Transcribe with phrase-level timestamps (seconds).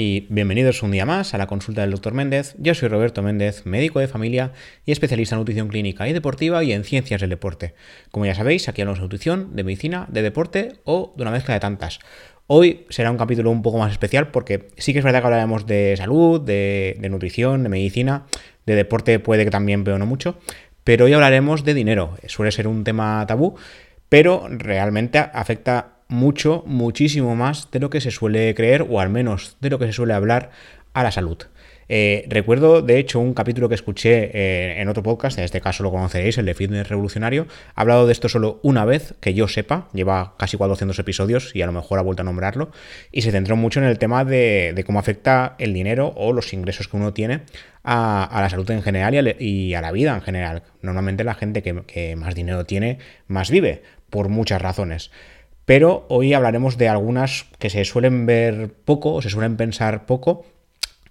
[0.00, 2.14] y bienvenidos un día más a la consulta del Dr.
[2.14, 2.54] Méndez.
[2.56, 4.52] Yo soy Roberto Méndez, médico de familia
[4.86, 7.74] y especialista en nutrición clínica y deportiva y en ciencias del deporte.
[8.10, 11.52] Como ya sabéis, aquí hablamos de nutrición, de medicina, de deporte o de una mezcla
[11.52, 11.98] de tantas.
[12.46, 15.66] Hoy será un capítulo un poco más especial porque sí que es verdad que hablaremos
[15.66, 18.24] de salud, de, nutrición, de medicina,
[18.64, 20.38] de deporte puede que también, pero no mucho.
[20.82, 22.16] Pero hoy hablaremos de dinero.
[22.26, 23.54] Suele ser un tema tabú,
[24.08, 29.56] pero realmente afecta mucho, muchísimo más de lo que se suele creer, o al menos
[29.60, 30.50] de lo que se suele hablar
[30.92, 31.38] a la salud.
[31.92, 35.82] Eh, recuerdo, de hecho, un capítulo que escuché eh, en otro podcast, en este caso
[35.82, 37.48] lo conoceréis, el de Fitness Revolucionario.
[37.74, 41.62] Ha hablado de esto solo una vez, que yo sepa, lleva casi 400 episodios y
[41.62, 42.70] a lo mejor ha vuelto a nombrarlo,
[43.10, 46.86] y se centró mucho en el tema de, cómo afecta el dinero o los ingresos
[46.86, 47.42] que uno tiene
[47.82, 50.62] a, la salud en general y a, la vida en general.
[50.82, 55.10] Normalmente la gente que más dinero tiene, más vive, por muchas razones
[55.70, 60.44] pero hoy hablaremos de algunas que se suelen ver poco se suelen pensar poco,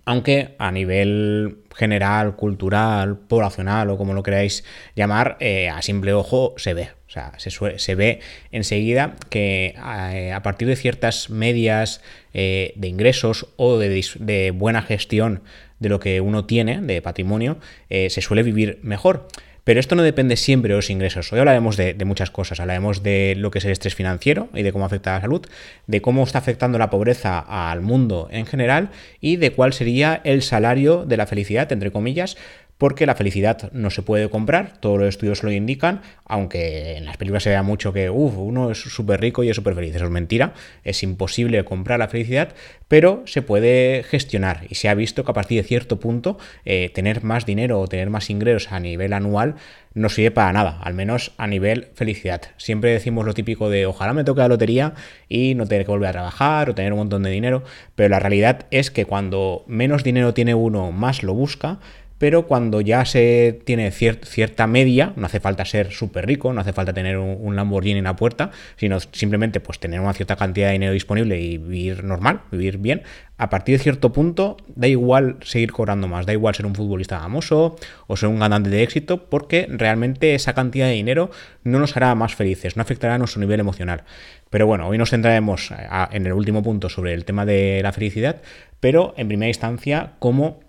[0.03, 4.65] aunque a nivel general, cultural, poblacional o como lo queráis
[4.97, 6.89] llamar, eh, a simple ojo se ve.
[7.07, 8.19] O sea, se, ve
[8.51, 12.01] enseguida que eh, a partir de ciertas medias
[12.33, 15.41] eh, de ingresos o de, buena gestión
[15.79, 19.29] de lo que uno tiene, de patrimonio, se suele vivir mejor.
[19.69, 21.31] Pero esto no depende siempre de los ingresos.
[21.31, 22.59] Hoy hablaremos de, muchas cosas.
[22.59, 25.45] Hablaremos de lo que es el estrés financiero y de cómo afecta a la salud,
[25.85, 28.89] de cómo está afectando la pobreza al mundo en general
[29.21, 32.35] y de cuál sería el salario de la felicidad, entre comillas,
[32.79, 37.17] porque la felicidad no se puede comprar, todos los estudios lo indican, aunque en las
[37.17, 39.93] películas se vea mucho que uno es súper rico y es súper feliz.
[39.93, 40.53] Eso es mentira,
[40.85, 42.55] es imposible comprar la felicidad,
[42.87, 46.89] pero se puede gestionar y se ha visto que a partir de cierto punto eh,
[46.95, 49.55] tener más dinero o tener más ingresos a nivel anual
[49.93, 52.43] no sirve para nada, al menos a nivel felicidad.
[52.55, 54.93] Siempre decimos lo típico de ojalá me toque la lotería
[55.27, 57.65] y no tener que volver a trabajar o tener un montón de dinero,
[57.95, 61.79] pero la realidad es que cuando menos dinero tiene uno, más lo busca,
[62.19, 66.73] pero cuando ya se tiene cierta media, no hace falta ser súper rico, no hace
[66.73, 70.73] falta tener un, Lamborghini en la puerta, sino simplemente pues tener una cierta cantidad de
[70.73, 73.03] dinero disponible y vivir normal, vivir bien,
[73.37, 77.19] a partir de cierto punto da igual seguir cobrando más, da igual ser un futbolista
[77.21, 77.77] famoso
[78.07, 81.31] o ser un ganante de éxito, porque realmente esa cantidad de dinero
[81.63, 84.03] no nos hará más felices, no afectará a nuestro nivel emocional.
[84.49, 85.71] Pero bueno, hoy nos centraremos
[86.11, 88.41] en el último punto sobre el tema de la felicidad,
[88.81, 90.59] pero en primera instancia, cómo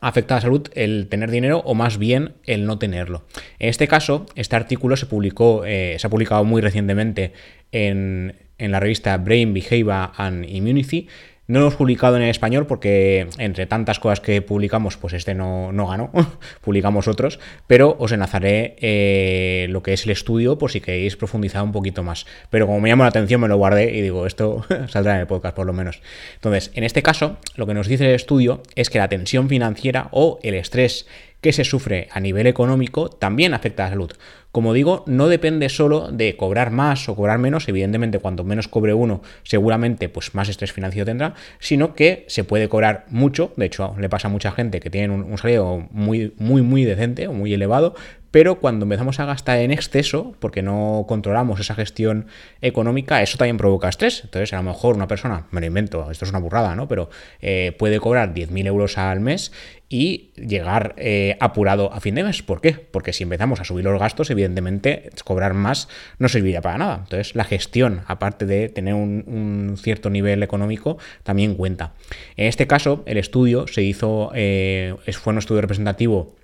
[0.00, 3.24] afecta a la salud el tener dinero o más bien el no tenerlo.
[3.58, 7.32] En este caso, este artículo se publicó, eh, se ha publicado muy recientemente
[7.72, 11.08] en, en la revista Brain Behavior and Immunity
[11.48, 15.72] no lo hemos publicado en español porque entre tantas cosas que publicamos, pues este no,
[15.72, 16.10] no ganó,
[16.60, 21.62] publicamos otros, pero os enlazaré eh, lo que es el estudio por si queréis profundizar
[21.62, 22.26] un poquito más.
[22.50, 25.26] Pero como me llamó la atención me lo guardé y digo, esto saldrá en el
[25.26, 26.02] podcast por lo menos.
[26.34, 30.08] Entonces, en este caso, lo que nos dice el estudio es que la tensión financiera
[30.12, 31.06] o el estrés
[31.40, 34.12] que se sufre a nivel económico también afecta a la salud.
[34.50, 38.94] Como digo, no depende solo de cobrar más o cobrar menos, evidentemente cuanto menos cobre
[38.94, 43.94] uno, seguramente pues más estrés financiero tendrá, sino que se puede cobrar mucho, de hecho
[43.98, 47.52] le pasa a mucha gente que tiene un, salario muy muy muy decente o muy
[47.52, 47.94] elevado,
[48.30, 52.26] pero cuando empezamos a gastar en exceso, porque no controlamos esa gestión
[52.60, 54.22] económica, eso también provoca estrés.
[54.24, 56.88] Entonces, a lo mejor una persona, me lo invento, esto es una burrada, ¿no?
[56.88, 57.08] Pero
[57.40, 59.52] eh, puede cobrar 10.000 euros al mes
[59.88, 62.42] y llegar eh, apurado a fin de mes.
[62.42, 62.72] ¿Por qué?
[62.72, 65.88] Porque si empezamos a subir los gastos, evidentemente cobrar más
[66.18, 67.00] no serviría para nada.
[67.04, 71.94] Entonces, la gestión, aparte de tener un, cierto nivel económico, también cuenta.
[72.36, 76.37] En este caso, el estudio se hizo, eh, fue un estudio representativo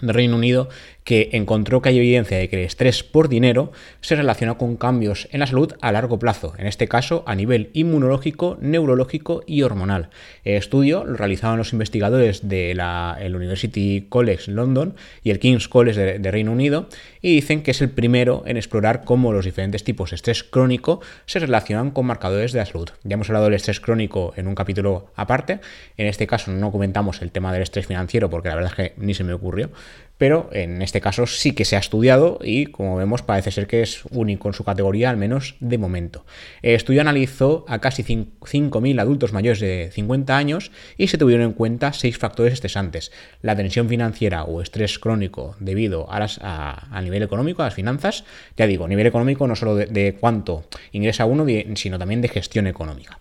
[0.00, 0.68] de Reino Unido
[1.08, 3.72] que encontró que hay evidencia de que el estrés por dinero
[4.02, 7.70] se relaciona con cambios en la salud a largo plazo, en este caso a nivel
[7.72, 10.10] inmunológico, neurológico y hormonal.
[10.44, 16.18] El estudio lo realizaron los investigadores de la University College London y el King's College
[16.18, 16.90] de, Reino Unido
[17.22, 21.00] y dicen que es el primero en explorar cómo los diferentes tipos de estrés crónico
[21.24, 22.90] se relacionan con marcadores de la salud.
[23.04, 25.60] Ya hemos hablado del estrés crónico en un capítulo aparte,
[25.96, 28.94] en este caso no comentamos el tema del estrés financiero porque la verdad es que
[28.98, 29.70] ni se me ocurrió,
[30.18, 33.82] pero en este caso sí que se ha estudiado y como vemos parece ser que
[33.82, 36.26] es único en su categoría, al menos de momento.
[36.60, 41.52] El estudio analizó a casi 5.000 adultos mayores de 50 años y se tuvieron en
[41.52, 43.12] cuenta seis factores estresantes.
[43.42, 48.24] La tensión financiera o estrés crónico debido a, nivel económico, a las finanzas,
[48.56, 53.20] ya digo, nivel económico no solo de, cuánto ingresa uno, sino también de gestión económica.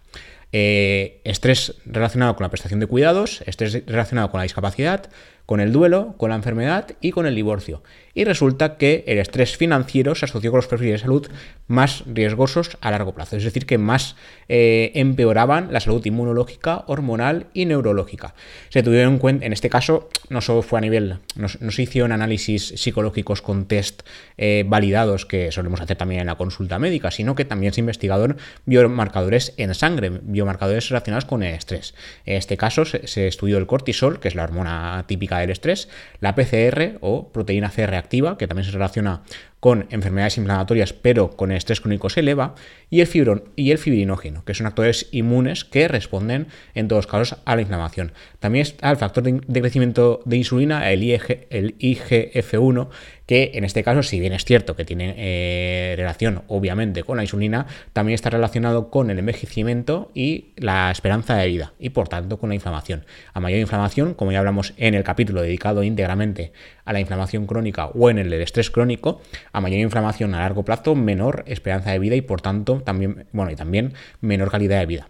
[0.53, 5.09] Eh, estrés relacionado con la prestación de cuidados, estrés relacionado con la discapacidad,
[5.47, 7.81] con el duelo, con la enfermedad y con el divorcio.
[8.13, 11.27] Y resulta que el estrés financiero se asoció con los perfiles de salud
[11.67, 14.15] más riesgosos a largo plazo, es decir, que más
[14.49, 18.33] eh, empeoraban la salud inmunológica, hormonal y neurológica.
[18.69, 22.11] Se tuvieron en cuenta, en este caso, no solo fue a nivel, no, se hicieron
[22.11, 24.01] análisis psicológicos con test
[24.37, 28.37] eh, validados que solemos hacer también en la consulta médica, sino que también se investigaron
[28.65, 31.93] biomarcadores en sangre, biomarcadores relacionados con el estrés.
[32.25, 35.89] En este caso se, estudió el cortisol, que es la hormona típica del estrés,
[36.19, 39.23] la PCR o proteína C reactiva, que también se relaciona
[39.59, 42.55] con enfermedades inflamatorias, pero con estrés crónico se eleva,
[42.89, 47.39] y el, fibrón, y el fibrinógeno, que son actores inmunes que responden en todos casos
[47.43, 48.13] a la inflamación.
[48.39, 51.01] También está el factor de, crecimiento de insulina, el,
[51.49, 52.89] el IGF-1,
[53.27, 57.23] que en este caso, si bien es cierto que tiene eh, relación obviamente con la
[57.23, 62.39] insulina, también está relacionado con el envejecimiento y la esperanza de vida, y por tanto
[62.39, 63.05] con la inflamación.
[63.33, 66.53] A mayor inflamación, como ya hablamos en el capítulo dedicado íntegramente
[66.85, 69.21] a la inflamación crónica o en el estrés crónico,
[69.51, 73.51] a mayor inflamación a largo plazo, menor esperanza de vida y por tanto también, bueno,
[73.51, 75.09] y también menor calidad de vida.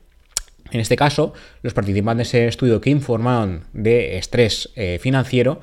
[0.71, 5.61] En este caso, los participantes de ese estudio que informaron de estrés eh, financiero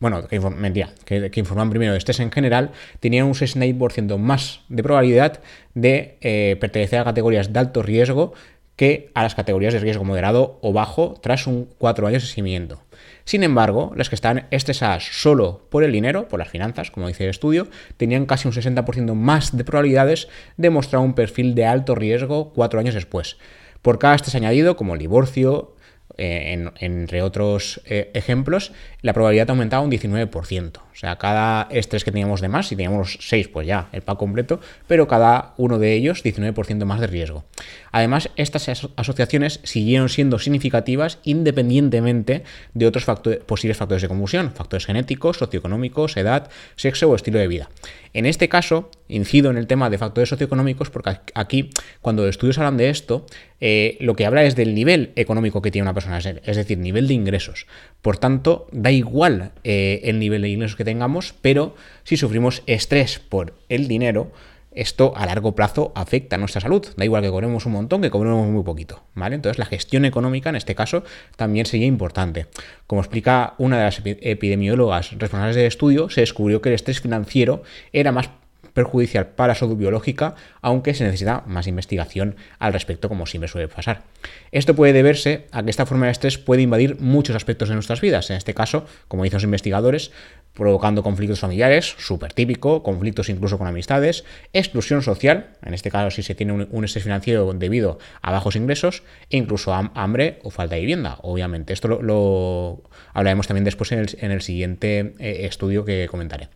[0.00, 4.82] bueno, que, mentira, que, informaban primero de estrés en general, tenían un 68% más de
[4.82, 5.40] probabilidad
[5.74, 8.32] de eh, pertenecer a categorías de alto riesgo
[8.76, 12.82] que a las categorías de riesgo moderado o bajo tras un 4 años de seguimiento.
[13.24, 17.24] Sin embargo, las que están estresadas solo por el dinero, por las finanzas, como dice
[17.24, 17.68] el estudio,
[17.98, 22.80] tenían casi un 60% más de probabilidades de mostrar un perfil de alto riesgo cuatro
[22.80, 23.36] años después.
[23.82, 25.74] Por cada estrés añadido, como el divorcio,
[26.16, 30.78] eh, entre otros eh, ejemplos, la probabilidad aumentaba un 19%.
[30.78, 34.18] O sea, cada estrés que teníamos de más, si teníamos 6, pues ya, el pack
[34.18, 37.44] completo, pero cada uno de ellos 19% más de riesgo.
[37.92, 42.44] Además, estas asociaciones siguieron siendo significativas independientemente
[42.74, 43.06] de otros
[43.46, 47.70] posibles factores de confusión, factores genéticos, socioeconómicos, edad, sexo o estilo de vida.
[48.12, 51.70] En este caso, incido en el tema de factores socioeconómicos porque aquí,
[52.00, 53.24] cuando los estudios hablan de esto,
[53.60, 57.06] eh, lo que habla es del nivel económico que tiene una persona, es decir, nivel
[57.06, 57.66] de ingresos.
[58.02, 63.18] Por tanto, da igual eh, el nivel de ingresos que tengamos, pero si sufrimos estrés
[63.18, 64.32] por el dinero,
[64.72, 66.86] esto a largo plazo afecta a nuestra salud.
[66.96, 69.02] Da igual que cobremos un montón que cobremos muy poquito.
[69.14, 69.34] ¿vale?
[69.34, 71.02] Entonces la gestión económica en este caso
[71.36, 72.46] también sería importante.
[72.86, 77.62] Como explica una de las epidemiólogas responsables del estudio, se descubrió que el estrés financiero
[77.92, 78.30] era más
[78.80, 83.68] perjudicial para la salud biológica, aunque se necesita más investigación al respecto, como siempre suele
[83.68, 84.04] pasar.
[84.52, 88.00] Esto puede deberse a que esta forma de estrés puede invadir muchos aspectos de nuestras
[88.00, 90.12] vidas, en este caso, como dicen los investigadores,
[90.54, 96.22] provocando conflictos familiares, súper típico, conflictos incluso con amistades, exclusión social, en este caso si
[96.22, 100.80] se tiene un, estrés financiero debido a bajos ingresos, e incluso hambre o falta de
[100.80, 101.72] vivienda, obviamente.
[101.72, 102.82] Esto lo,
[103.12, 106.48] hablaremos también después en el, siguiente eh, estudio que comentaré.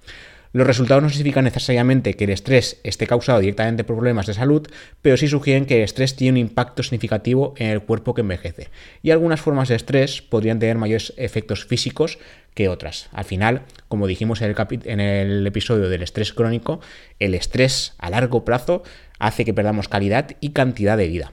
[0.55, 4.65] Los resultados no significan necesariamente que el estrés esté causado directamente por problemas de salud,
[5.03, 8.69] pero sí sugieren que el estrés tiene un impacto significativo en el cuerpo que envejece.
[9.03, 12.21] Y algunas formas de estrés podrían tener mayores efectos físicos
[12.55, 13.09] que otras.
[13.11, 16.79] Al final, como dijimos en el, episodio del estrés crónico,
[17.19, 18.85] el estrés a largo plazo
[19.19, 21.33] hace que perdamos calidad y cantidad de vida.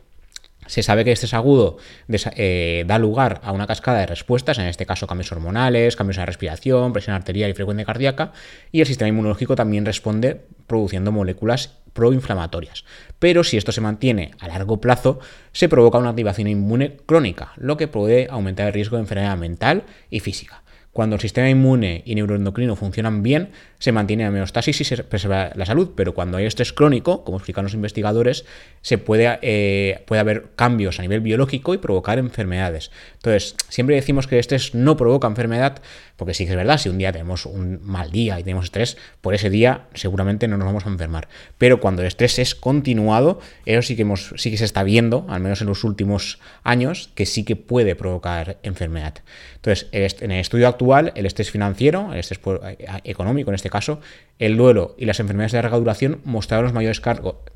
[0.67, 1.77] Se sabe que estrés agudo
[2.07, 6.21] eh, da lugar a una cascada de respuestas, en este caso cambios hormonales, cambios en
[6.21, 8.31] la respiración, presión arterial y frecuencia cardíaca,
[8.71, 12.85] y el sistema inmunológico también responde produciendo moléculas proinflamatorias.
[13.19, 15.19] Pero si esto se mantiene a largo plazo,
[15.51, 19.83] se provoca una activación inmune crónica, lo que puede aumentar el riesgo de enfermedad mental
[20.09, 20.60] y física.
[20.93, 25.51] Cuando el sistema inmune y neuroendocrino funcionan bien, se mantiene la homeostasis y se preserva
[25.55, 28.43] la salud, pero cuando hay estrés crónico, como explican los investigadores,
[28.81, 32.91] se puede, eh, puede haber cambios a nivel biológico y provocar enfermedades.
[33.13, 35.81] Entonces, siempre decimos que el estrés no provoca enfermedad,
[36.17, 38.97] porque sí que es verdad, si un día tenemos un mal día y tenemos estrés,
[39.21, 41.29] por ese día seguramente no nos vamos a enfermar.
[41.57, 45.25] Pero cuando el estrés es continuado, eso sí que, hemos, sí que se está viendo,
[45.29, 49.15] al menos en los últimos años, que sí que puede provocar enfermedad.
[49.55, 50.80] Entonces, en el estudio actual,
[51.15, 53.99] el estrés financiero, el estrés eh, económico en este caso,
[54.39, 57.01] el duelo y las enfermedades de larga duración mostraron los mayores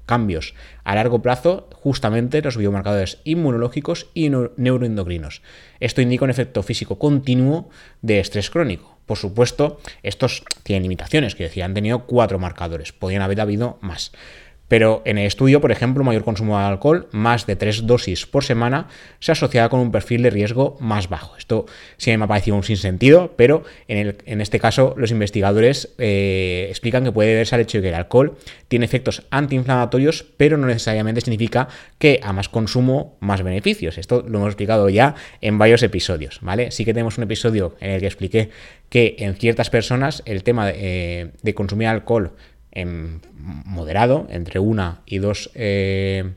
[0.05, 0.53] cambios
[0.83, 5.41] a largo plazo justamente los biomarcadores inmunológicos y neuroendocrinos.
[5.79, 7.69] Esto indica un efecto físico continuo
[8.01, 8.97] de estrés crónico.
[9.05, 14.11] Por supuesto, estos tienen limitaciones, que decía, han tenido cuatro marcadores, podrían haber habido más.
[14.67, 18.43] Pero en el estudio, por ejemplo, mayor consumo de alcohol, más de tres dosis por
[18.43, 18.87] semana,
[19.19, 21.37] se asociaba con un perfil de riesgo más bajo.
[21.37, 21.65] Esto
[21.97, 27.11] sí me ha parecido un sinsentido, pero en, este caso los investigadores eh, explican que
[27.11, 31.67] puede deberse al hecho de que el alcohol tiene efectos antiinflamatorios, pero no necesariamente significa
[31.99, 33.97] que a más consumo, más beneficios.
[33.97, 36.71] Esto lo hemos explicado ya en varios episodios, ¿vale?
[36.71, 38.49] Sí que tenemos un episodio en el que expliqué
[38.89, 42.33] que en ciertas personas el tema de eh, consumir alcohol
[42.75, 46.33] en moderado, entre una y dos eh,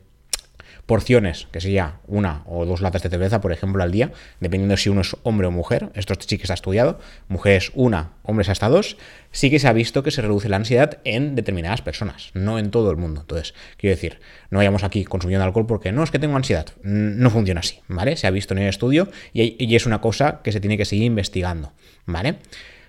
[0.88, 4.88] porciones, que sería una o dos latas de cerveza, por ejemplo, al día, dependiendo si
[4.88, 5.90] uno es hombre o mujer.
[5.92, 6.98] Esto sí que está estudiado.
[7.28, 8.96] Mujeres una, hombres hasta dos.
[9.30, 12.70] Sí que se ha visto que se reduce la ansiedad en determinadas personas, no en
[12.70, 13.20] todo el mundo.
[13.20, 14.18] Entonces, quiero decir,
[14.48, 16.68] no vayamos aquí consumiendo alcohol porque no es que tengo ansiedad.
[16.82, 18.16] No funciona así, ¿vale?
[18.16, 20.86] Se ha visto en el estudio y, y es una cosa que se tiene que
[20.86, 21.74] seguir investigando,
[22.06, 22.36] ¿vale?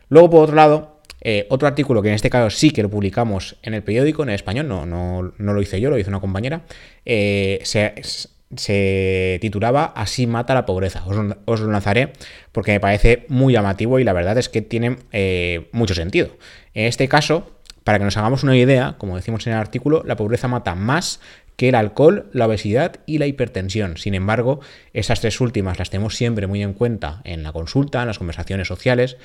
[0.08, 3.58] Luego, por otro lado, eh, otro artículo que en este caso sí que lo publicamos
[3.62, 6.64] en el periódico, en el español, no, no, lo hice yo, lo hizo una compañera,
[7.06, 11.04] eh, se, titulaba Así mata la pobreza.
[11.46, 12.14] Os, lo lanzaré
[12.52, 16.30] porque me parece muy llamativo y la verdad es que tiene eh, mucho sentido.
[16.74, 17.52] En este caso,
[17.84, 21.20] para que nos hagamos una idea, como decimos en el artículo, la pobreza mata más
[21.60, 23.98] que el alcohol, la obesidad y la hipertensión.
[23.98, 24.62] Sin embargo,
[24.94, 28.70] esas tres últimas las tenemos siempre muy en cuenta en la consulta, en las conversaciones
[28.70, 29.18] sociales,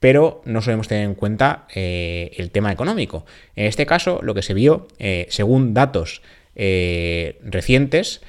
[0.00, 3.26] pero no solemos tener en cuenta eh, el tema económico.
[3.56, 6.22] En este caso, lo que se vio, eh, según datos
[6.54, 8.20] eh, recientes,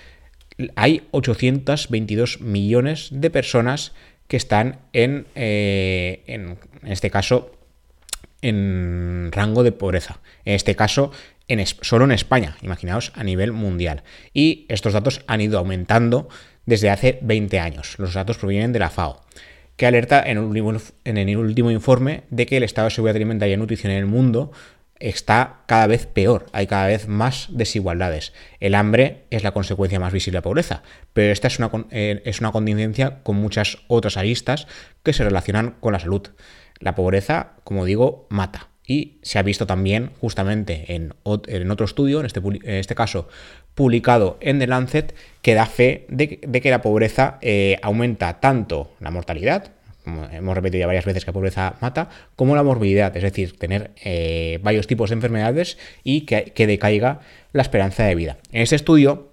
[0.75, 3.93] hay 822 millones de personas
[4.27, 7.51] que están en, en, este caso,
[8.41, 10.19] en rango de pobreza.
[10.45, 11.11] En este caso,
[11.81, 14.03] solo en España, imaginaos a nivel mundial.
[14.33, 16.29] Y estos datos han ido aumentando
[16.65, 17.95] desde hace 20 años.
[17.97, 19.23] Los datos provienen de la FAO
[19.79, 20.37] que alerta en,
[21.17, 24.51] el último informe de que el estado de seguridad alimentaria y nutrición en el mundo
[24.99, 28.33] está cada vez peor, hay cada vez más desigualdades.
[28.59, 30.83] El hambre es la consecuencia más visible de la pobreza,
[31.13, 32.21] pero esta es una, eh,
[32.51, 34.67] contingencia con muchas otras aristas
[35.01, 36.27] que se relacionan con la salud.
[36.79, 38.67] La pobreza, como digo, mata.
[38.85, 43.29] Y se ha visto también justamente en, otro estudio, en este, en este caso
[43.75, 49.11] publicado en The Lancet que da fe de, que la pobreza eh, aumenta tanto la
[49.11, 49.71] mortalidad,
[50.03, 53.57] como hemos repetido ya varias veces que la pobreza mata, como la morbilidad, es decir,
[53.57, 57.19] tener eh, varios tipos de enfermedades y que, que decaiga
[57.53, 58.37] la esperanza de vida.
[58.51, 59.28] En este estudio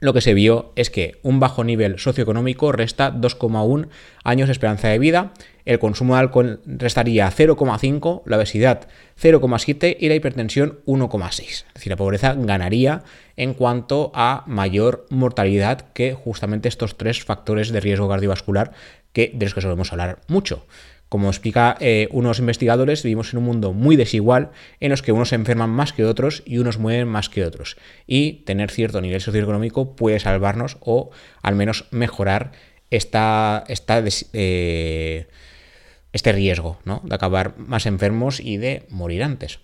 [0.00, 3.88] lo que se vio es que un bajo nivel socioeconómico resta 2,1
[4.24, 5.32] años de esperanza de vida,
[5.64, 8.88] el consumo de alcohol restaría 0,5, la obesidad
[9.20, 11.40] 0,7 y la hipertensión 1,6.
[11.40, 13.02] Es decir, la pobreza ganaría
[13.36, 18.72] en cuanto a mayor mortalidad que justamente estos tres factores de riesgo cardiovascular
[19.12, 20.66] que, de los que solemos hablar mucho.
[21.10, 25.30] Como explica eh, unos investigadores, vivimos en un mundo muy desigual en los que unos
[25.30, 27.76] se enferman más que otros y unos mueren más que otros.
[28.06, 31.10] Y tener cierto nivel socioeconómico puede salvarnos o
[31.42, 32.52] al menos mejorar
[32.92, 33.00] eh,
[36.12, 39.58] este riesgo de acabar más enfermos y de morir antes.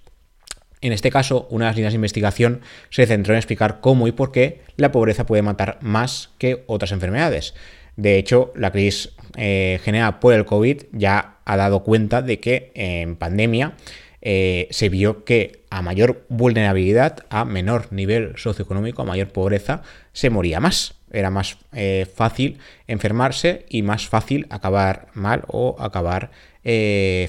[0.81, 2.61] En este caso, una de las líneas de investigación
[2.91, 6.91] se centró en explicar cómo y por qué la pobreza puede matar más que otras
[6.91, 7.55] enfermedades.
[7.97, 12.73] De hecho, la crisis eh, generada por el COVID ya ha dado cuenta de que
[12.75, 13.75] en pandemia
[14.23, 20.31] eh, se vio que a mayor vulnerabilidad, a menor nivel socioeconómico, a mayor pobreza, se
[20.31, 20.95] moría más.
[21.11, 26.31] Era más eh, fácil enfermarse y más fácil acabar mal o acabar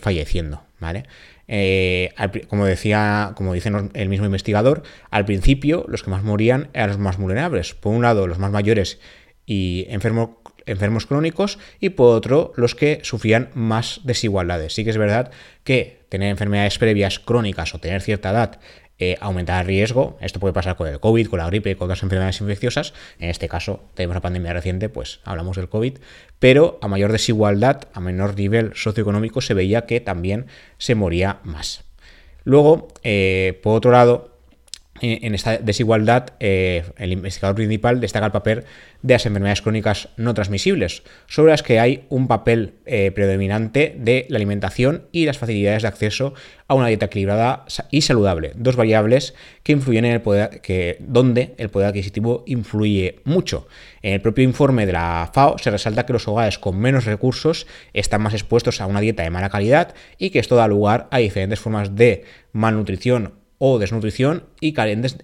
[0.01, 0.63] falleciendo.
[0.79, 1.05] ¿vale?
[2.49, 6.97] como decía, como dice el mismo investigador, al principio los que más morían eran los
[6.97, 7.73] más vulnerables.
[7.75, 8.99] Por un lado, los más mayores
[9.49, 10.29] y enfermos
[10.67, 14.73] enfermos crónicos y por otro los que sufrían más desigualdades.
[14.73, 15.31] Sí que es verdad
[15.63, 18.59] que tener enfermedades previas crónicas o tener cierta edad
[18.99, 20.17] eh, aumenta el riesgo.
[20.21, 22.93] Esto puede pasar con el COVID, con la gripe, con otras enfermedades infecciosas.
[23.19, 25.99] En este caso, tenemos la pandemia reciente, pues hablamos del COVID.
[26.39, 30.47] Pero a mayor desigualdad, a menor nivel socioeconómico, se veía que también
[30.79, 31.83] se moría más.
[32.43, 34.36] Luego, eh, por otro lado,
[35.01, 38.63] en esta desigualdad, eh, el investigador principal destaca el papel
[39.01, 44.25] de las enfermedades crónicas no transmisibles, sobre las que hay un papel eh, predominante de
[44.29, 46.33] la alimentación y las facilidades de acceso
[46.67, 51.53] a una dieta equilibrada y saludable, dos variables que influyen en el poder, que, donde
[51.57, 53.67] el poder adquisitivo influye mucho.
[54.01, 57.67] En el propio informe de la FAO se resalta que los hogares con menos recursos
[57.93, 61.19] están más expuestos a una dieta de mala calidad y que esto da lugar a
[61.19, 64.75] diferentes formas de malnutrición o desnutrición y,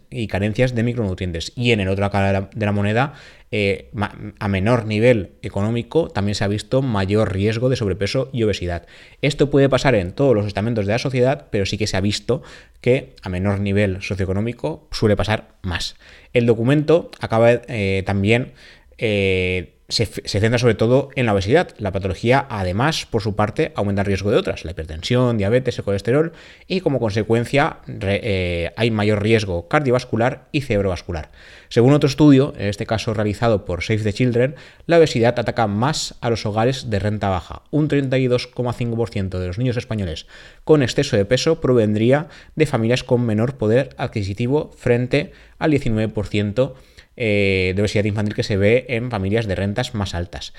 [0.09, 1.51] y carencias de micronutrientes.
[1.55, 3.13] Y en el otro cara de la moneda,
[3.51, 3.91] eh,
[4.39, 8.87] a menor nivel económico, también se ha visto mayor riesgo de sobrepeso y obesidad.
[9.21, 12.01] Esto puede pasar en todos los estamentos de la sociedad, pero sí que se ha
[12.01, 12.41] visto
[12.81, 15.95] que a menor nivel socioeconómico suele pasar más.
[16.33, 18.53] El documento acaba eh, también
[18.97, 21.69] eh, se, centra sobre todo en la obesidad.
[21.77, 25.83] La patología, además, por su parte, aumenta el riesgo de otras, la hipertensión, diabetes, el
[25.83, 26.31] colesterol,
[26.67, 31.31] y como consecuencia eh, hay mayor riesgo cardiovascular y cerebrovascular.
[31.69, 36.15] Según otro estudio, en este caso realizado por Save the Children, la obesidad ataca más
[36.21, 37.63] a los hogares de renta baja.
[37.71, 40.27] Un 32,5% de los niños españoles
[40.63, 46.73] con exceso de peso provendría de familias con menor poder adquisitivo frente al 19%
[47.15, 50.53] eh, de obesidad infantil que se ve en familias de rentas más altas.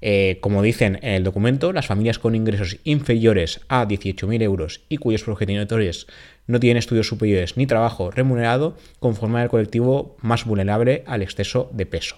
[0.00, 4.98] Eh, como dicen en el documento, las familias con ingresos inferiores a 18.000 euros y
[4.98, 6.06] cuyos progenitores
[6.46, 11.86] no tienen estudios superiores ni trabajo remunerado conforman el colectivo más vulnerable al exceso de
[11.86, 12.16] peso.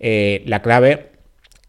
[0.00, 1.10] Eh, la clave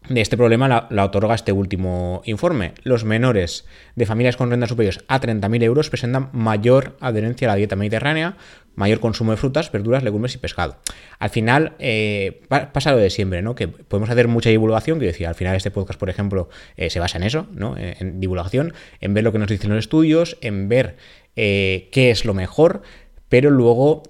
[0.08, 2.72] de este problema la, otorga este último informe.
[2.82, 3.66] Los menores
[3.96, 8.36] de familias con rentas superiores a 30.000 euros presentan mayor adherencia a la dieta mediterránea,
[8.74, 10.78] mayor consumo de frutas, verduras, legumbres y pescado.
[11.18, 13.54] Al final eh, pasa lo de siempre, ¿no?
[13.54, 16.98] Que podemos hacer mucha divulgación, quiero decir, al final este podcast, por ejemplo, eh, se
[16.98, 17.76] basa en eso, ¿no?
[17.76, 20.96] En, divulgación, en ver lo que nos dicen los estudios, en ver
[21.36, 22.82] eh, qué es lo mejor,
[23.28, 24.02] pero luego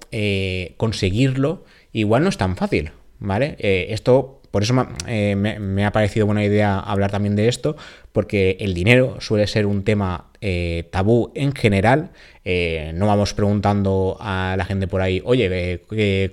[0.77, 3.55] conseguirlo igual no es tan fácil, ¿vale?
[3.59, 4.75] esto por eso
[5.07, 7.77] eh, me, ha parecido buena idea hablar también de esto,
[8.11, 12.11] porque el dinero suele ser un tema eh, tabú en general.
[12.43, 15.81] Eh, no vamos preguntando a la gente por ahí, oye,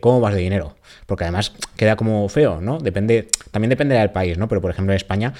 [0.00, 0.76] ¿cómo vas de dinero?
[1.06, 2.78] Porque además queda como feo, ¿no?
[2.78, 4.48] Depende, también depende del país, ¿no?
[4.48, 5.32] Pero por ejemplo en España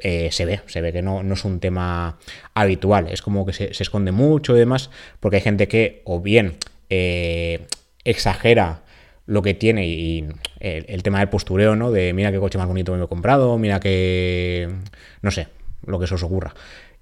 [0.00, 2.18] se ve, se ve que no, no, es un tema
[2.54, 6.20] habitual, es como que se, se, esconde mucho y demás, porque hay gente que o
[6.20, 6.58] bien
[8.04, 8.82] exagera
[9.28, 10.24] lo que tiene y
[10.58, 11.92] el, tema del postureo, ¿no?
[11.92, 14.68] De mira qué coche más bonito me he comprado, mira que...
[15.20, 15.48] no sé,
[15.84, 16.54] lo que se os ocurra.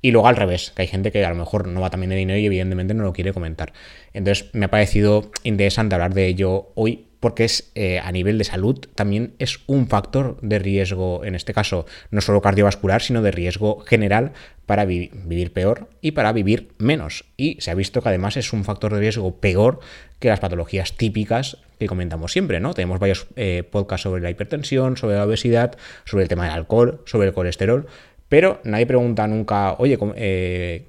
[0.03, 2.17] Y luego al revés, que hay gente que a lo mejor no va también de
[2.17, 3.73] dinero y evidentemente no lo quiere comentar.
[4.13, 8.45] Entonces me ha parecido interesante hablar de ello hoy porque es eh, a nivel de
[8.45, 13.31] salud también es un factor de riesgo, en este caso no solo cardiovascular, sino de
[13.31, 14.33] riesgo general
[14.67, 17.25] para vivir peor y para vivir menos.
[17.37, 19.81] Y se ha visto que además es un factor de riesgo peor
[20.19, 22.75] que las patologías típicas que comentamos siempre, ¿no?
[22.75, 27.03] Tenemos varios eh, podcasts sobre la hipertensión, sobre la obesidad, sobre el tema del alcohol,
[27.05, 27.87] sobre el colesterol,
[28.29, 30.87] pero nadie pregunta nunca, oye, ¿cómo, eh,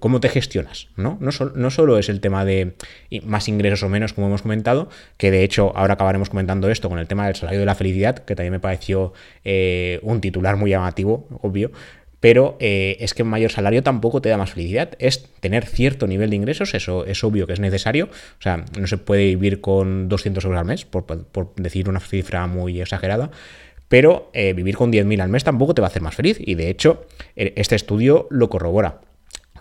[0.00, 0.88] ¿cómo te gestionas?
[0.96, 1.18] ¿no?
[1.20, 2.74] No, no, solo es el tema de
[3.22, 6.98] más ingresos o menos, como hemos comentado, que de hecho ahora acabaremos comentando esto con
[6.98, 9.12] el tema del salario de la felicidad, que también me pareció
[9.44, 11.70] eh, un titular muy llamativo, obvio,
[12.20, 14.90] pero eh, es que mayor salario tampoco te da más felicidad.
[14.98, 18.06] Es tener cierto nivel de ingresos, eso es obvio que es necesario.
[18.06, 21.04] O sea, no se puede vivir con 200 euros al mes, por,
[21.56, 23.30] decir una cifra muy exagerada
[23.88, 26.54] pero eh, vivir con 10.000 al mes tampoco te va a hacer más feliz y
[26.54, 29.00] de hecho e, este estudio lo corrobora.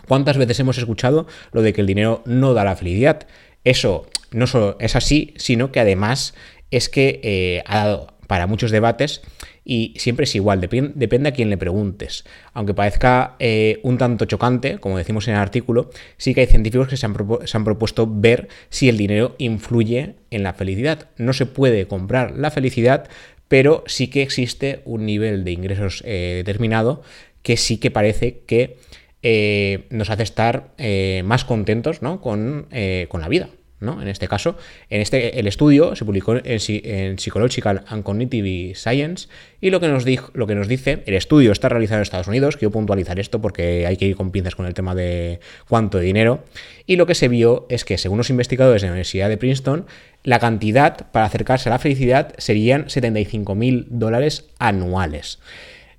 [0.08, 3.26] ¿Cuántas veces hemos escuchado lo de que el dinero no da la felicidad?
[3.64, 6.36] Eso no solo es así, sino que además
[6.70, 9.24] es que eh, ha dado para muchos debates
[9.66, 12.26] y siempre es igual, depende a quién le preguntes.
[12.54, 16.88] Aunque parezca eh, un tanto chocante, como decimos en el artículo, sí que hay científicos
[16.88, 21.10] que se han, propuesto ver si el dinero influye en la felicidad.
[21.18, 23.10] No se puede comprar la felicidad,
[23.48, 27.02] pero sí que existe un nivel de ingresos eh, determinado
[27.42, 28.78] que sí que parece que
[29.24, 30.76] eh, nos hace estar
[31.24, 32.68] más contentos con,
[33.10, 33.50] con la vida.
[33.80, 34.02] ¿No?
[34.02, 34.58] En este caso,
[34.90, 39.28] este, el estudio se publicó en, Psychological and Cognitive Science
[39.62, 42.28] y lo que, nos dijo, lo que nos dice, el estudio está realizado en Estados
[42.28, 46.00] Unidos, quiero puntualizar esto porque hay que ir con pinzas con el tema de cuánto
[46.00, 46.44] dinero,
[46.86, 49.86] y lo que se vio es que según los investigadores de la Universidad de Princeton,
[50.24, 55.40] la cantidad para acercarse a la felicidad serían 75 mil dólares anuales.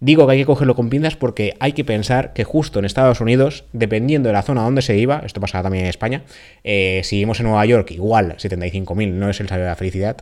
[0.01, 3.21] Digo que hay que cogerlo con pinzas porque hay que pensar que justo en Estados
[3.21, 6.23] Unidos, dependiendo de la zona donde se iba, esto pasa también en España,
[6.65, 10.17] eh, si vivimos en Nueva York, igual 75.000 no es el salario de la felicidad,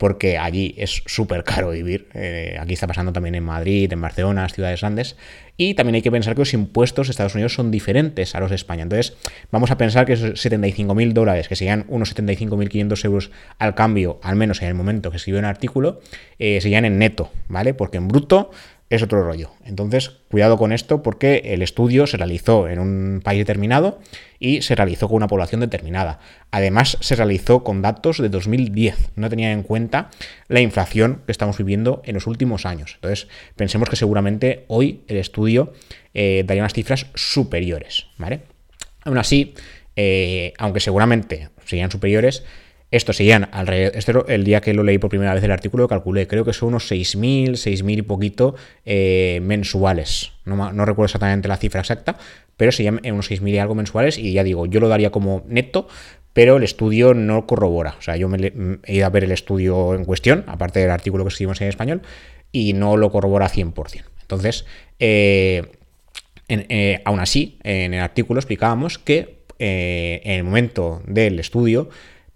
[0.00, 2.08] porque allí es súper caro vivir.
[2.14, 5.16] Eh, aquí está pasando también en Madrid, en Barcelona, ciudades grandes.
[5.58, 8.48] Y también hay que pensar que los impuestos de Estados Unidos son diferentes a los
[8.48, 8.84] de España.
[8.84, 9.12] Entonces,
[9.50, 14.36] vamos a pensar que esos 75.000 dólares, que serían unos 75.500 euros al cambio, al
[14.36, 16.00] menos en el momento que escribió el artículo,
[16.38, 17.74] eh, serían en neto, ¿vale?
[17.74, 18.52] Porque en bruto
[18.90, 19.52] es otro rollo.
[19.64, 24.00] Entonces, cuidado con esto porque el estudio se realizó en un país determinado
[24.40, 26.18] y se realizó con una población determinada.
[26.50, 29.12] Además, se realizó con datos de 2010.
[29.14, 30.10] No tenía en cuenta
[30.48, 32.96] la inflación que estamos viviendo en los últimos años.
[32.96, 35.72] Entonces, pensemos que seguramente hoy el estudio
[36.12, 38.08] eh, daría unas cifras superiores.
[39.04, 39.54] Aún así,
[40.58, 42.42] aunque seguramente serían superiores,
[42.90, 43.96] estos serían alrededor.
[43.96, 46.70] Este, el día que lo leí por primera vez el artículo, calculé, creo que son
[46.70, 50.32] unos 6.000, 6.000 y poquito eh, mensuales.
[50.44, 52.18] No, no, recuerdo exactamente la cifra exacta,
[52.56, 54.18] pero serían unos 6.000 y algo mensuales.
[54.18, 55.86] Y ya digo, yo lo daría como neto,
[56.32, 57.94] pero el estudio no corrobora.
[57.98, 58.52] O sea, yo me,
[58.84, 62.02] he ido a ver el estudio en cuestión, aparte del artículo que escribimos en español,
[62.50, 64.02] y no lo corrobora 100%.
[64.22, 64.64] Entonces,
[64.98, 65.62] eh,
[66.48, 71.90] eh, aún así, en el artículo explicábamos que en el momento del estudio,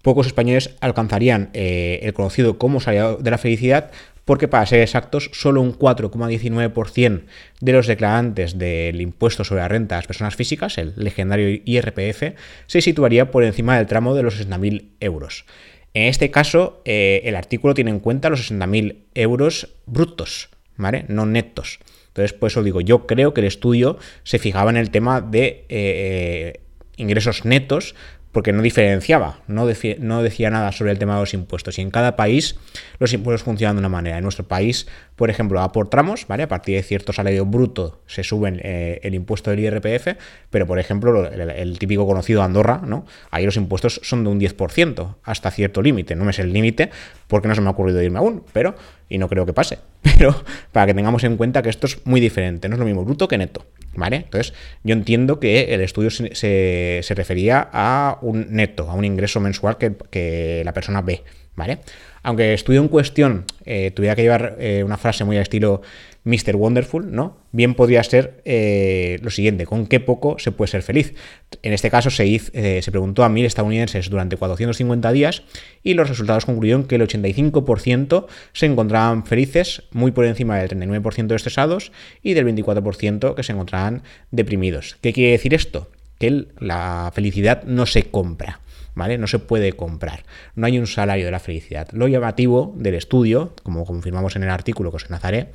[0.05, 3.91] pocos españoles alcanzarían eh, el conocido como salario de la felicidad
[4.25, 7.23] porque para ser exactos, solo un 4,19%
[7.61, 12.35] de los declarantes del impuesto sobre la renta a las personas físicas, el legendario IRPF,
[12.67, 15.45] se situaría por encima del tramo de los 60.000 euros.
[15.93, 21.05] En este caso, eh, el artículo tiene en cuenta los 60.000 euros brutos, ¿vale?
[21.09, 21.79] No netos.
[22.09, 25.67] Entonces, por eso digo, yo creo que el estudio se fijaba en el tema de
[25.69, 26.61] eh,
[26.97, 27.95] ingresos netos,
[28.35, 31.79] porque no diferenciaba, no, decía nada sobre el tema de los impuestos.
[31.79, 32.57] Y en cada país
[32.99, 34.19] los impuestos funcionan de una manera.
[34.19, 36.43] En nuestro país, por ejemplo, a por tramos, ¿vale?
[36.43, 40.19] A partir de cierto salario bruto se suben eh, el impuesto del IRPF,
[40.51, 43.07] pero por ejemplo, el, típico conocido Andorra, ¿no?
[43.31, 46.17] Ahí los impuestos son de un 10% hasta cierto límite.
[46.17, 46.91] No me es el límite
[47.29, 48.75] porque no se me ha ocurrido irme aún, pero,
[49.09, 50.35] y no creo que pase, pero
[50.73, 53.29] para que tengamos en cuenta que esto es muy diferente, no es lo mismo bruto
[53.29, 53.67] que neto.
[53.97, 54.17] ¿Vale?
[54.17, 59.77] Entonces, yo entiendo que el estudio se, refería a un neto, a un ingreso mensual
[59.79, 61.23] que, la persona ve,
[61.55, 61.79] ¿vale?
[62.25, 65.83] Aunque el estudio en cuestión eh, tuviera que llevar eh, una frase muy al estilo
[66.25, 66.57] Mr.
[66.57, 67.37] Wonderful, ¿no?
[67.53, 71.15] Bien podría ser eh, lo siguiente, ¿con qué poco se puede ser feliz?
[71.63, 75.43] En este caso se, eh, se preguntó a mil estadounidenses durante 450 días
[75.83, 81.35] y los resultados concluyeron que el 85% se encontraban felices, muy por encima del 39%
[81.35, 84.97] estresados y del 24% que se encontraban deprimidos.
[85.03, 85.91] ¿Qué quiere decir esto?
[86.19, 88.61] Que la felicidad no se compra.
[88.95, 89.19] ¿vale?
[89.19, 90.25] No se puede comprar.
[90.55, 91.89] No hay un salario de la felicidad.
[91.93, 95.49] Lo llamativo del estudio, como confirmamos en el artículo que os enlazaré,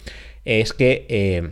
[0.50, 1.52] es que eh,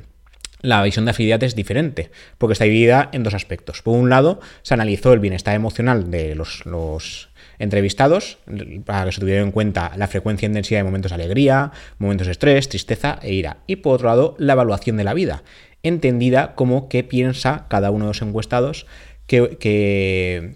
[0.62, 3.84] la visión de afinidad es diferente, porque está dividida en dos aspectos.
[3.84, 7.30] Por un lado, se analizó el bienestar emocional de los,
[7.60, 8.40] entrevistados,
[8.86, 12.28] para que se tuviera en cuenta la frecuencia y intensidad de momentos de alegría, momentos
[12.28, 13.58] de estrés, tristeza e ira.
[13.68, 15.44] Y por otro lado, la evaluación de la vida,
[15.84, 18.88] entendida como qué piensa cada uno de los encuestados
[19.28, 20.56] que,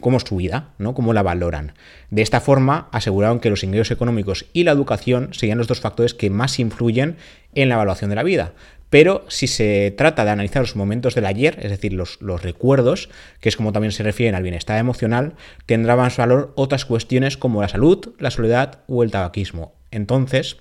[0.00, 0.94] cómo es su vida, ¿no?
[0.94, 1.72] cómo la valoran.
[2.10, 6.14] De esta forma, aseguraron que los ingresos económicos y la educación serían los dos factores
[6.14, 7.16] que más influyen
[7.54, 8.52] en la evaluación de la vida.
[8.90, 13.48] Pero si se trata de analizar los momentos del ayer, es decir, los, recuerdos, que
[13.48, 15.34] es como también se refieren al bienestar emocional,
[15.66, 19.74] tendrán más valor otras cuestiones como la salud, la soledad o el tabaquismo.
[19.90, 20.56] Entonces,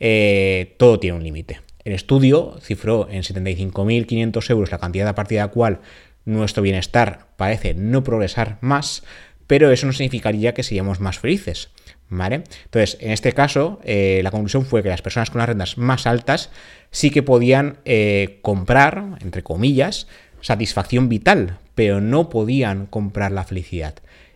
[0.00, 1.60] eh, todo tiene un límite.
[1.84, 5.80] El estudio cifró en 75.500 euros la cantidad a partir de la cual
[6.24, 9.02] nuestro bienestar parece no progresar más,
[9.46, 11.70] pero eso no significaría que seamos más felices.
[12.14, 12.44] ¿Vale?
[12.64, 16.06] Entonces, en este caso, eh, la conclusión fue que las personas con las rentas más
[16.06, 16.50] altas
[16.90, 20.06] sí que podían eh, comprar, entre comillas,
[20.42, 23.94] satisfacción vital, pero no podían comprar la felicidad.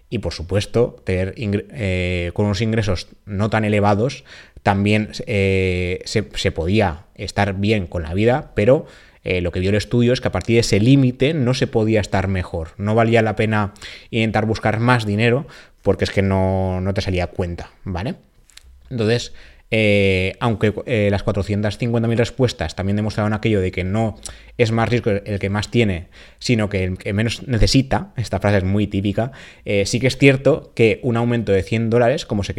[0.08, 4.24] Y por supuesto, tener eh, con unos ingresos no tan elevados,
[4.62, 8.86] también se, podía estar bien con la vida, pero
[9.22, 12.00] lo que dio el estudio es que a partir de ese límite no se podía
[12.00, 12.70] estar mejor.
[12.78, 13.74] No valía la pena
[14.10, 15.46] intentar buscar más dinero
[15.87, 18.16] porque es que no, no te salía cuenta, ¿vale?
[18.90, 19.33] Entonces,
[19.70, 24.18] eh, aunque eh, las 450.000 respuestas también demostraron aquello de que no
[24.58, 26.06] es más riesgo el que más tiene,
[26.38, 29.32] sino que el que menos necesita, esta frase es muy típica,
[29.64, 32.54] eh, sí que es cierto que un aumento de 100 dólares, como se,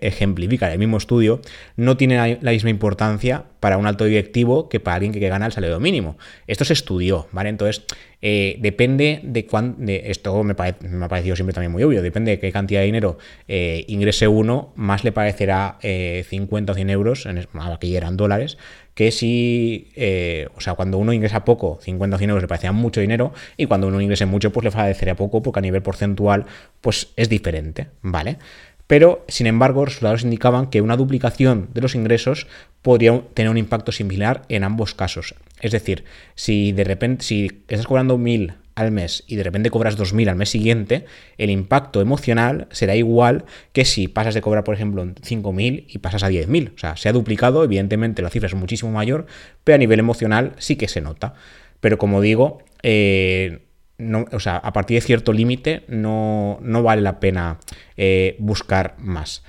[0.00, 1.40] ejemplifica en el mismo estudio,
[1.76, 5.52] no tiene la, misma importancia para un alto directivo que para alguien que gana el
[5.52, 6.16] salario mínimo.
[6.46, 7.50] Esto se estudió, ¿vale?
[7.50, 7.84] Entonces,
[8.22, 12.38] eh, depende de cuánto, esto me, me, ha parecido siempre también muy obvio, depende de
[12.38, 17.46] qué cantidad de dinero eh, ingrese uno, más le parecerá 50 o 100 euros, en,
[17.54, 18.56] aquí eran dólares,
[18.96, 22.72] que si, eh, o sea, cuando uno ingresa poco, 50 o 100 euros le parecía
[22.72, 26.46] mucho dinero, y cuando uno ingrese mucho, pues le parecería poco, porque a nivel porcentual,
[26.80, 28.38] pues es diferente, ¿vale?
[28.86, 32.46] Pero, sin embargo, resultados indicaban que una duplicación de los ingresos
[32.80, 35.34] podría tener un impacto similar en ambos casos.
[35.60, 36.04] Es decir,
[36.34, 40.36] si de repente, si estás cobrando 1000 al mes y de repente cobras 2.000 al
[40.36, 41.06] mes siguiente,
[41.38, 46.22] el impacto emocional será igual que si pasas de cobrar, por ejemplo, 5.000 y pasas
[46.22, 46.74] a 10.000.
[46.74, 49.26] O sea, se ha duplicado, evidentemente la cifra es muchísimo mayor,
[49.64, 51.34] pero a nivel emocional sí que se nota.
[51.80, 53.60] Pero como digo, eh,
[53.96, 57.58] no, o sea, a partir de cierto límite no, vale la pena
[57.96, 59.42] eh, buscar más.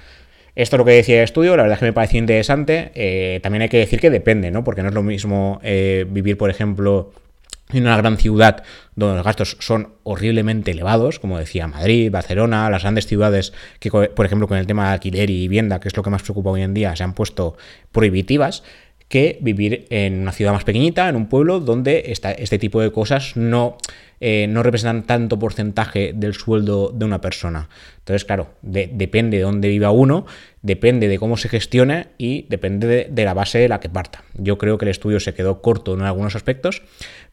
[0.56, 2.92] Esto es lo que decía el estudio, la verdad es que me pareció interesante.
[2.96, 4.63] Eh, también hay que decir que depende, ¿no?
[4.63, 7.12] Porque no es lo mismo vivir, por ejemplo,
[7.70, 8.64] en una gran ciudad
[8.96, 14.26] donde los gastos son horriblemente elevados, como decía Madrid, Barcelona, las grandes ciudades que, por
[14.26, 16.62] ejemplo, con el tema de alquiler y vivienda, que es lo que más preocupa hoy
[16.62, 17.58] en día, se han puesto
[17.92, 18.64] prohibitivas,
[19.08, 23.38] que vivir en una ciudad más pequeñita, en un pueblo donde este tipo de cosas
[23.38, 23.78] no,
[24.20, 27.70] eh, no representan tanto porcentaje del sueldo de una persona.
[28.00, 30.26] Entonces, claro, depende de dónde viva uno,
[30.62, 34.24] depende de cómo se gestione y depende de, la base de la que parta.
[34.34, 36.82] Yo creo que el estudio se quedó corto en algunos aspectos,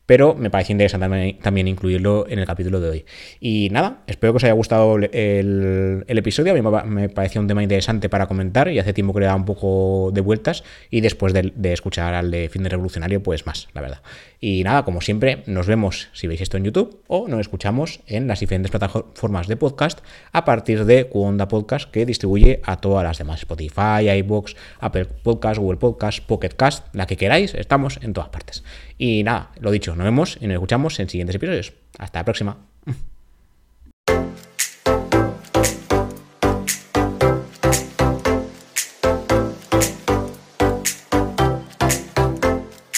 [0.06, 3.04] pero me parece interesante también incluirlo en el capítulo de hoy.
[3.40, 7.62] Y nada, espero que os haya gustado el, episodio, a mí me pareció un tema
[7.62, 11.32] interesante para comentar y hace tiempo que le daba un poco de vueltas y después
[11.32, 14.02] de, escuchar al de Fin de Revolucionario, pues más, la verdad.
[14.40, 18.28] Y nada, como siempre, nos vemos si veis esto en YouTube o nos escuchamos en
[18.28, 20.00] las diferentes plataformas de podcast
[20.32, 25.58] a partir de Cuonda Podcast que distribuye a todas las demás, Spotify, iBox, Apple Podcast,
[25.58, 28.64] Google Podcast, Pocket Cast, la que queráis, estamos en todas partes.
[28.98, 31.72] Y nada, lo dicho, nos vemos y nos escuchamos en siguientes episodios.
[31.98, 32.56] Hasta la próxima.